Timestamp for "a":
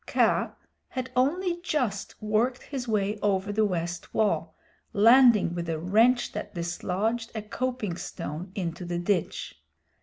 5.69-5.77, 7.35-7.41